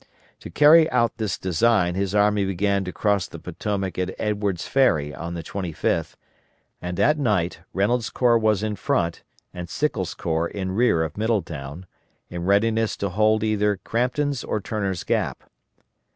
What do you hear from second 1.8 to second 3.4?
his army began to cross the